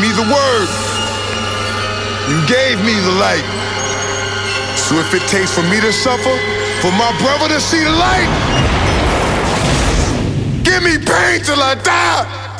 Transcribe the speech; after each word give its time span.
me 0.00 0.12
the 0.12 0.26
word. 0.28 0.68
You 2.28 2.38
gave 2.46 2.76
me 2.84 2.94
the 3.00 3.14
light. 3.16 3.46
So 4.76 4.96
if 4.98 5.14
it 5.14 5.22
takes 5.28 5.52
for 5.52 5.62
me 5.62 5.80
to 5.80 5.92
suffer, 5.92 6.36
for 6.80 6.92
my 6.92 7.10
brother 7.22 7.48
to 7.54 7.60
see 7.60 7.82
the 7.82 7.90
light, 7.90 8.30
give 10.62 10.82
me 10.82 10.98
pain 10.98 11.40
till 11.42 11.60
I 11.62 11.74
die. 11.82 12.55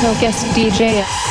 Special 0.00 0.18
guest 0.18 0.46
DJ. 0.56 1.29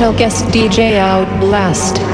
shall 0.00 0.16
guest 0.16 0.46
DJ 0.46 0.96
out 0.96 1.28
last? 1.44 2.09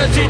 energy 0.00 0.29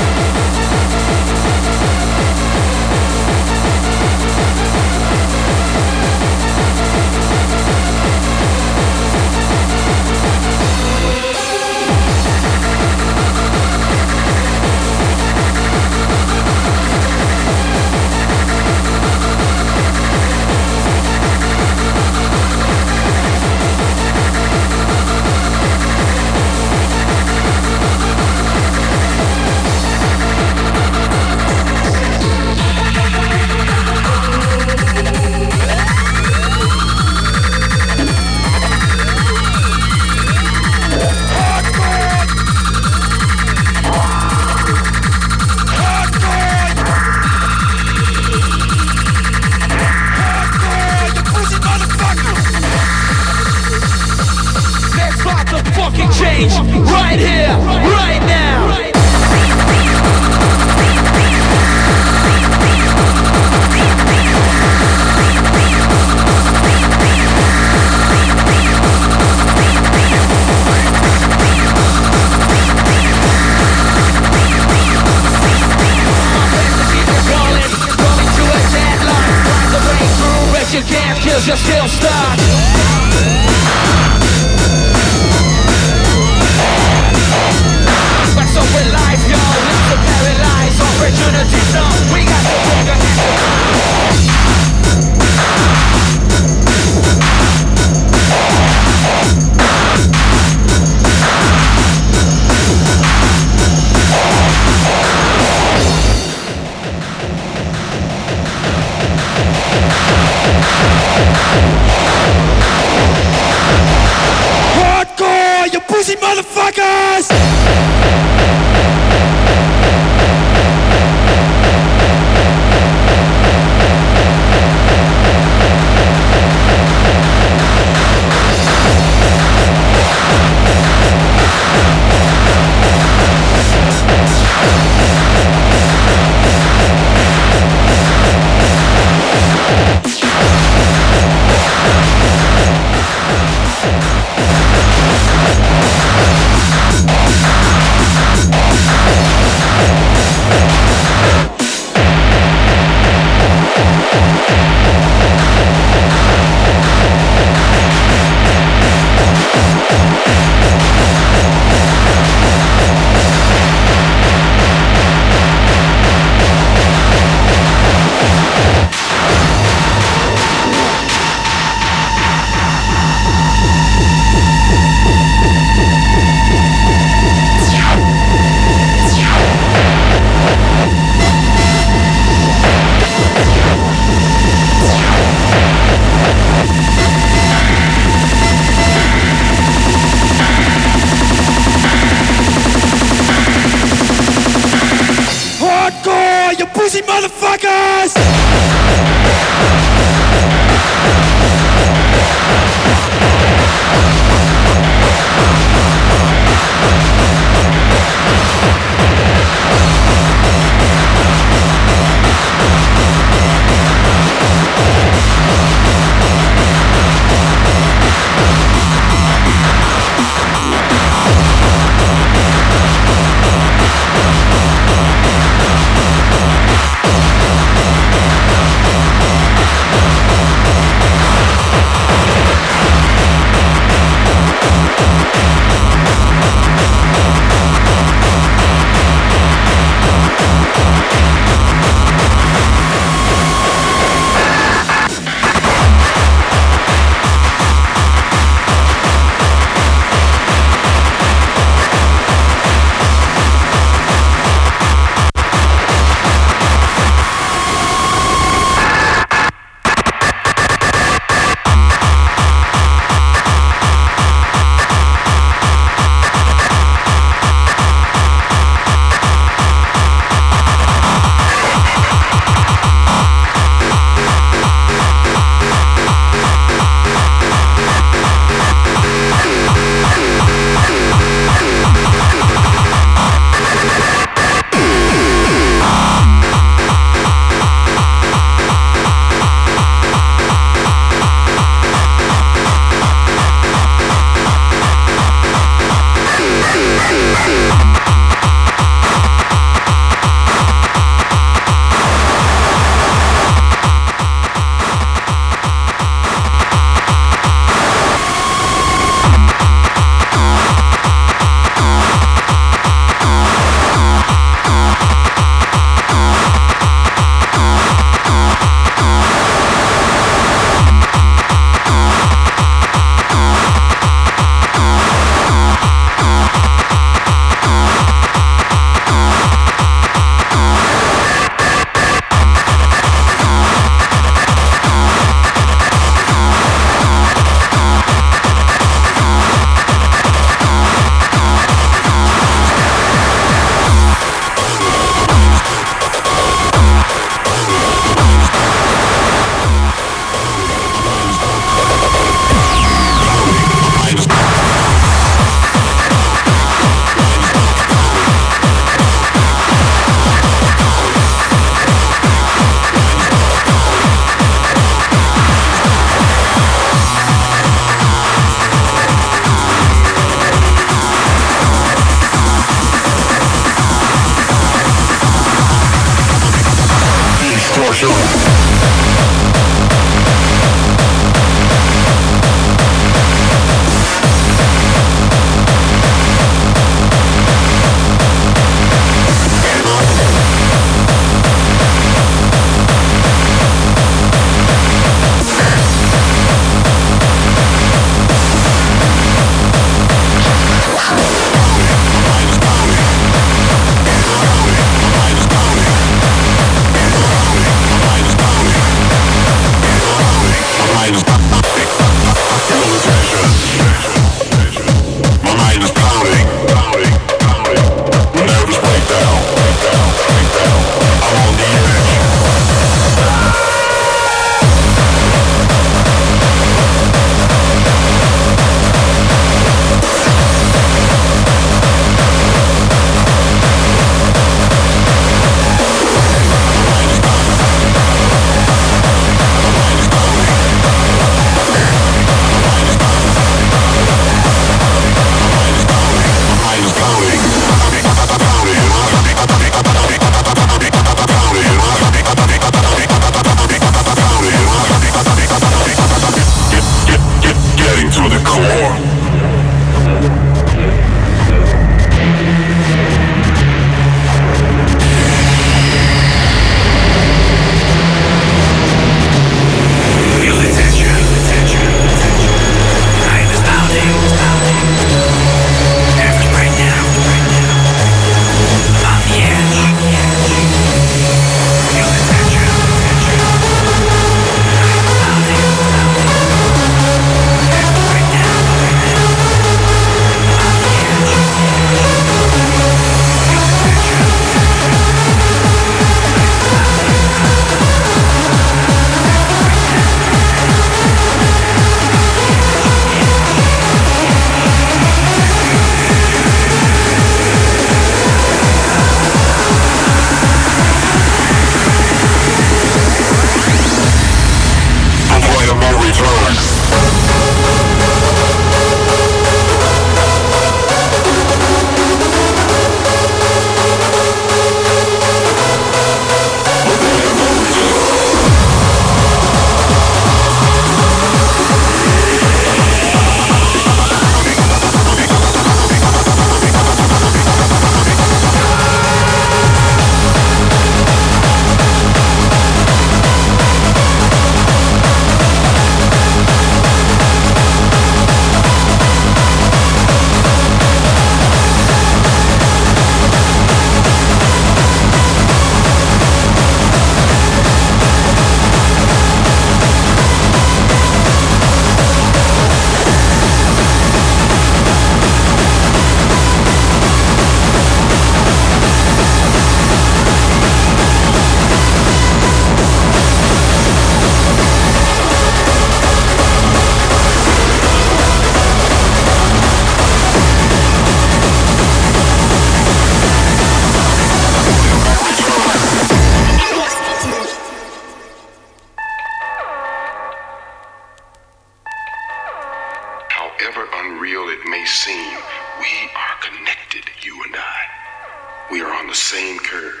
however 593.58 593.88
unreal 593.94 594.48
it 594.48 594.66
may 594.68 594.84
seem, 594.84 595.38
we 595.80 596.10
are 596.16 596.36
connected, 596.42 597.04
you 597.22 597.42
and 597.44 597.56
I. 597.56 598.70
We 598.70 598.80
are 598.82 598.92
on 598.92 599.06
the 599.06 599.14
same 599.14 599.58
curve, 599.58 600.00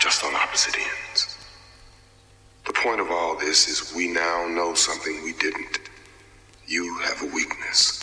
just 0.00 0.24
on 0.24 0.34
opposite 0.34 0.76
ends. 0.76 1.38
The 2.66 2.72
point 2.72 3.00
of 3.00 3.10
all 3.10 3.36
this 3.36 3.68
is 3.68 3.94
we 3.94 4.08
now 4.08 4.46
know 4.48 4.74
something 4.74 5.22
we 5.24 5.32
didn't. 5.34 5.78
You 6.66 6.98
have 7.00 7.22
a 7.22 7.34
weakness. 7.34 8.01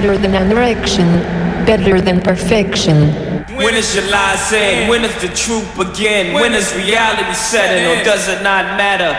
Harder 0.00 0.16
than 0.16 0.34
an 0.34 0.50
erection, 0.50 1.06
better 1.66 2.00
than 2.00 2.22
perfection. 2.22 3.12
When 3.54 3.74
is 3.74 3.94
your 3.94 4.08
lies 4.10 4.50
end? 4.50 4.88
When 4.88 5.02
does 5.02 5.14
the 5.20 5.28
truth 5.28 5.68
begin? 5.76 6.32
When 6.32 6.54
is 6.54 6.74
reality 6.74 7.34
setting 7.34 7.84
or 7.84 8.02
does 8.02 8.26
it 8.28 8.42
not 8.42 8.78
matter? 8.78 9.12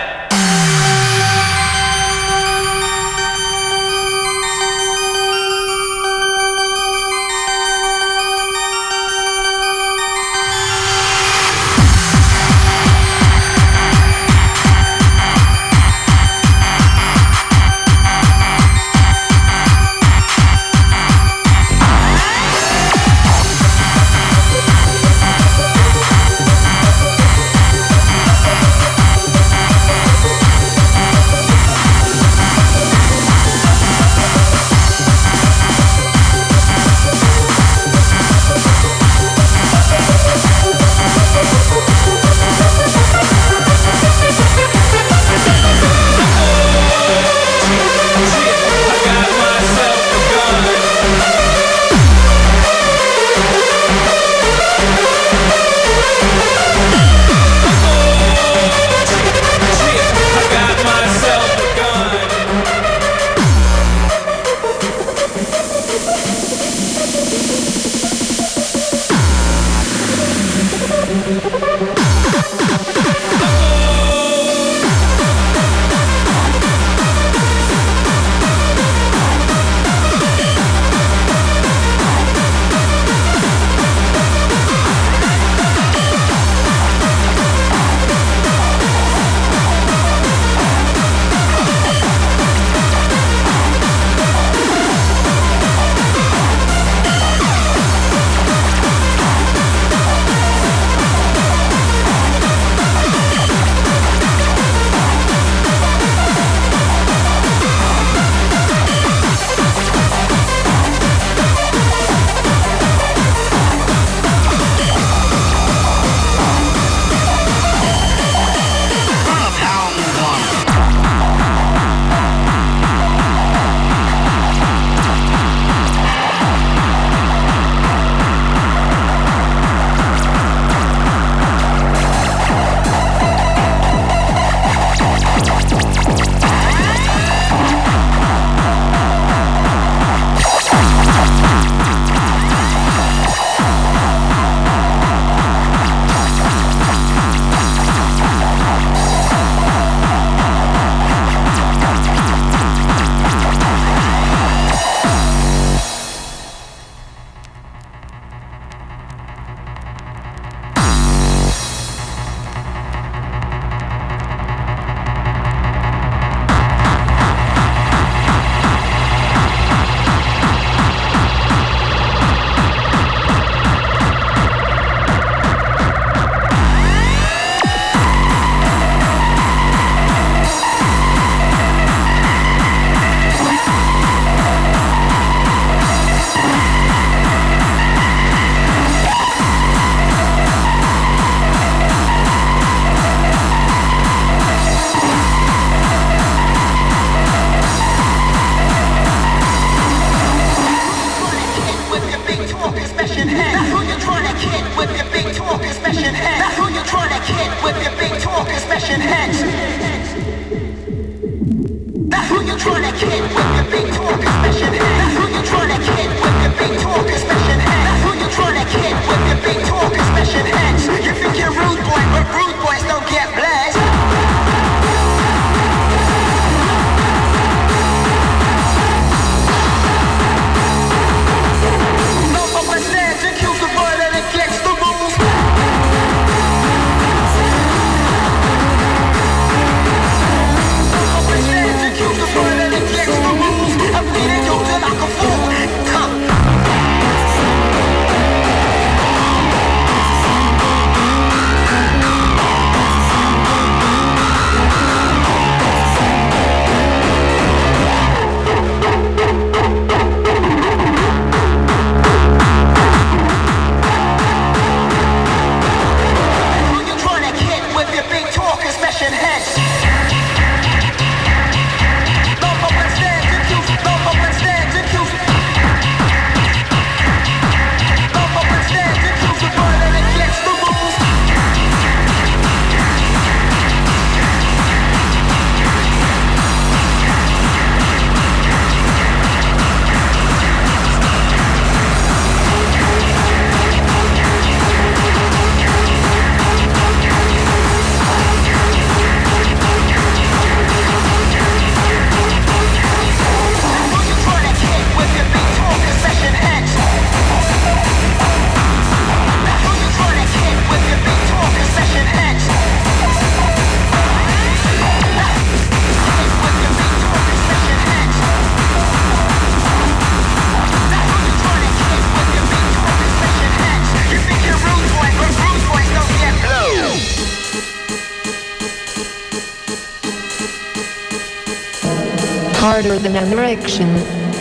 Harder 332.82 332.98
than 332.98 333.16
an 333.16 333.32
erection, 333.32 333.88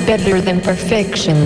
better 0.07 0.41
than 0.41 0.61
perfection. 0.63 1.37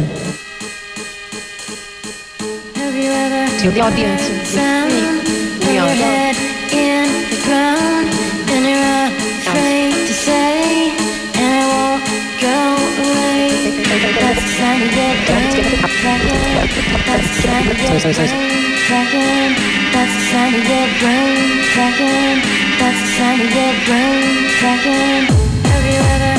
Have 2.78 2.94
you 2.94 3.10
ever 3.10 3.50
To 3.62 3.70
the 3.74 3.80
audience, 3.80 4.22
heard 4.22 4.30
the 4.30 4.40
it's 4.40 4.50
sound 4.54 4.92
me, 4.94 5.02
of 5.02 5.66
Leon 5.66 5.74
your 5.74 5.96
John. 5.98 6.06
head 6.06 6.36
in 6.70 7.10
the 7.34 7.40
ground 7.46 8.06
and 8.54 8.62
you're 8.70 9.10
afraid 9.42 9.90
to 10.06 10.14
say 10.14 10.94
and 11.34 11.50
it 11.58 11.66
won't 11.66 12.06
go 12.38 12.58
away. 13.02 13.82
That's 14.22 14.38
the 14.38 14.50
sound 14.54 14.78
you 14.78 14.90
get 14.94 15.16
brain. 15.26 15.50
That's 17.10 17.26
the 17.26 17.42
sound 17.42 17.66
you 17.66 17.74
get 17.74 17.98
brain 18.06 18.54
cracking. 18.86 19.50
That's 19.90 20.14
the 20.14 20.22
sound 20.30 20.52
you 20.54 20.62
get 20.62 20.88
brain 21.02 21.42
cracking. 21.74 22.38
That's 22.78 23.00
the 23.02 23.08
sound 23.18 23.38
you 23.42 23.48
get 23.50 23.74
brain 23.82 24.46
cracking. 24.62 25.22
Have 25.66 25.84
you 25.90 25.98
ever 26.14 26.33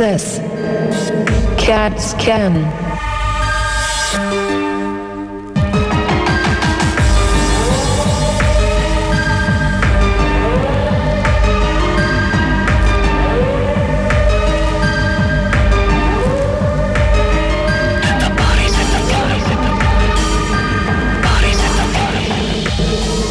Excess. 0.00 0.38
CAT 1.60 1.98
scan. 2.00 2.54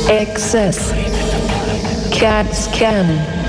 Excess. 0.10 0.92
CAT 2.12 2.54
scan. 2.54 3.47